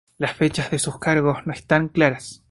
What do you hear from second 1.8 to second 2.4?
claras.